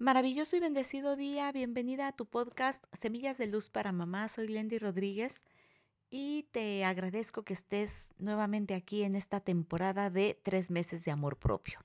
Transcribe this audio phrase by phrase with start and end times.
[0.00, 4.78] Maravilloso y bendecido día, bienvenida a tu podcast Semillas de Luz para Mamá, soy Glendy
[4.78, 5.44] Rodríguez
[6.08, 11.36] y te agradezco que estés nuevamente aquí en esta temporada de tres meses de amor
[11.36, 11.80] propio.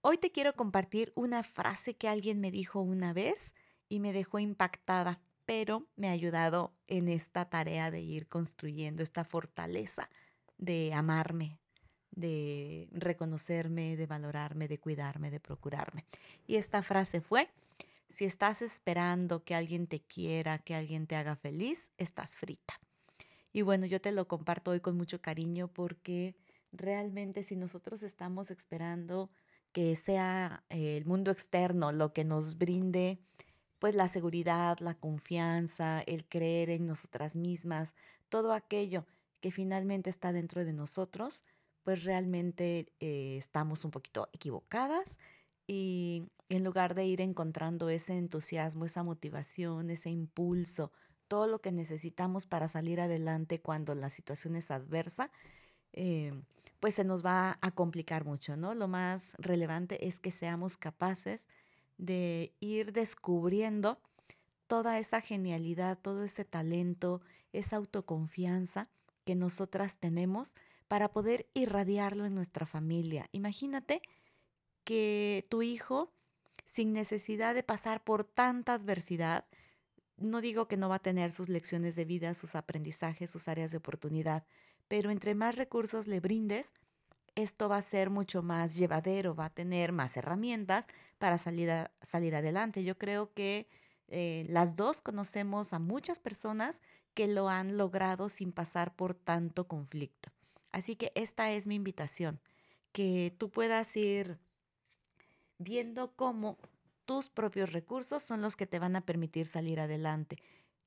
[0.00, 3.56] Hoy te quiero compartir una frase que alguien me dijo una vez
[3.88, 9.24] y me dejó impactada, pero me ha ayudado en esta tarea de ir construyendo esta
[9.24, 10.08] fortaleza
[10.56, 11.58] de amarme,
[12.14, 16.04] de reconocerme, de valorarme, de cuidarme, de procurarme.
[16.46, 17.48] Y esta frase fue,
[18.08, 22.80] si estás esperando que alguien te quiera, que alguien te haga feliz, estás frita.
[23.52, 26.34] Y bueno, yo te lo comparto hoy con mucho cariño porque
[26.72, 29.30] realmente si nosotros estamos esperando
[29.72, 33.18] que sea eh, el mundo externo lo que nos brinde
[33.84, 37.94] pues la seguridad, la confianza, el creer en nosotras mismas,
[38.30, 39.04] todo aquello
[39.42, 41.44] que finalmente está dentro de nosotros,
[41.84, 45.18] pues realmente eh, estamos un poquito equivocadas
[45.66, 50.92] y en lugar de ir encontrando ese entusiasmo, esa motivación, ese impulso,
[51.28, 55.30] todo lo que necesitamos para salir adelante cuando la situación es adversa,
[55.92, 56.32] eh,
[56.80, 58.74] pues se nos va a complicar mucho, ¿no?
[58.74, 61.48] Lo más relevante es que seamos capaces
[61.96, 63.98] de ir descubriendo
[64.66, 67.22] toda esa genialidad, todo ese talento,
[67.52, 68.88] esa autoconfianza
[69.24, 70.54] que nosotras tenemos
[70.88, 73.26] para poder irradiarlo en nuestra familia.
[73.32, 74.02] Imagínate
[74.84, 76.12] que tu hijo,
[76.66, 79.46] sin necesidad de pasar por tanta adversidad,
[80.16, 83.70] no digo que no va a tener sus lecciones de vida, sus aprendizajes, sus áreas
[83.70, 84.44] de oportunidad,
[84.88, 86.72] pero entre más recursos le brindes,
[87.34, 90.86] esto va a ser mucho más llevadero, va a tener más herramientas
[91.18, 92.84] para salir, salir adelante.
[92.84, 93.66] Yo creo que
[94.08, 96.80] eh, las dos conocemos a muchas personas
[97.14, 100.30] que lo han logrado sin pasar por tanto conflicto.
[100.74, 102.40] Así que esta es mi invitación,
[102.90, 104.40] que tú puedas ir
[105.56, 106.58] viendo cómo
[107.04, 110.36] tus propios recursos son los que te van a permitir salir adelante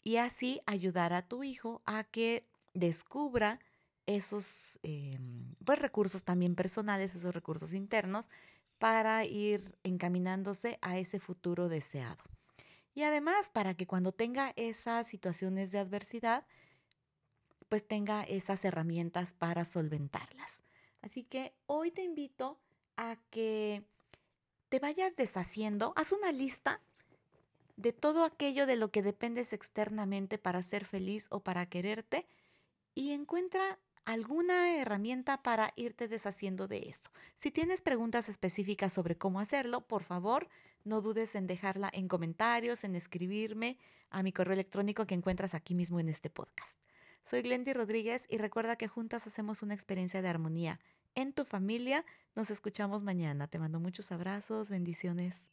[0.04, 3.62] y así ayudar a tu hijo a que descubra
[4.08, 8.30] esos em, pues, recursos también personales, esos recursos internos,
[8.80, 12.26] para ir encaminándose a ese futuro deseado.
[12.94, 16.46] Y además para que cuando tenga esas situaciones de adversidad,
[17.70, 20.64] pues tenga esas herramientas para solventarlas.
[21.02, 22.60] Así que hoy te invito
[22.96, 23.84] a que
[24.70, 26.82] te vayas deshaciendo, haz una lista
[27.78, 32.28] de todo aquello de lo que dependes externamente para ser feliz o para quererte
[32.96, 37.10] y encuentra alguna herramienta para irte deshaciendo de esto.
[37.36, 40.48] Si tienes preguntas específicas sobre cómo hacerlo, por favor,
[40.86, 43.78] no dudes en dejarla en comentarios, en escribirme
[44.10, 46.80] a mi correo electrónico que encuentras aquí mismo en este podcast.
[47.30, 50.80] Soy Glendy Rodríguez y recuerda que juntas hacemos una experiencia de armonía
[51.14, 52.06] en tu familia.
[52.38, 53.48] Nos escuchamos mañana.
[53.48, 55.50] Te mando muchos abrazos, bendiciones.